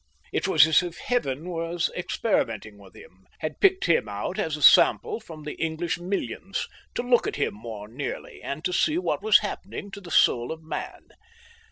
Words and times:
It 0.33 0.47
was 0.47 0.65
as 0.65 0.81
if 0.81 0.97
Heaven 0.97 1.47
was 1.47 1.91
experimenting 1.95 2.79
with 2.79 2.95
him, 2.95 3.27
had 3.37 3.59
picked 3.59 3.85
him 3.85 4.09
out 4.09 4.39
as 4.39 4.57
a 4.57 4.61
sample 4.63 5.19
from 5.19 5.43
the 5.43 5.53
English 5.63 5.99
millions, 5.99 6.67
to 6.95 7.03
look 7.03 7.27
at 7.27 7.35
him 7.35 7.53
more 7.53 7.87
nearly, 7.87 8.41
and 8.41 8.65
to 8.65 8.73
see 8.73 8.97
what 8.97 9.21
was 9.21 9.41
happening 9.41 9.91
to 9.91 10.01
the 10.01 10.09
soul 10.09 10.51
of 10.51 10.63
man. 10.63 11.09